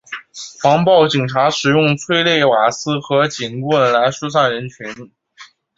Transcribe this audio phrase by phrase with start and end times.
[0.59, 5.11] 防暴警察使用催泪瓦斯和警棍来疏散人群。